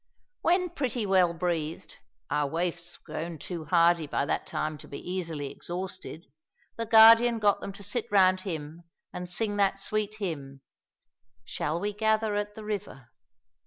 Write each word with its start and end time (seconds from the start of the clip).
When 0.41 0.69
pretty 0.71 1.05
well 1.05 1.31
breathed 1.31 1.97
our 2.31 2.47
waifs 2.49 2.97
were 2.97 3.05
grown 3.13 3.37
too 3.37 3.65
hardy 3.65 4.07
by 4.07 4.25
that 4.25 4.47
time 4.47 4.79
to 4.79 4.87
be 4.87 4.97
easily 4.97 5.51
exhausted 5.51 6.25
the 6.75 6.87
Guardian 6.87 7.37
got 7.37 7.61
them 7.61 7.71
to 7.73 7.83
sit 7.83 8.07
round 8.11 8.39
him 8.39 8.83
and 9.13 9.29
sing 9.29 9.57
that 9.57 9.77
sweet 9.77 10.15
hymn: 10.15 10.61
"Shall 11.45 11.79
we 11.79 11.93
gather 11.93 12.33
at 12.35 12.55
the 12.55 12.63
river?" 12.63 13.11